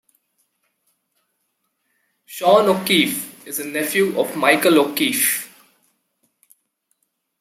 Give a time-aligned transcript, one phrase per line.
[2.25, 5.47] Sean O'Keefe is a nephew of Michael O'Keefe.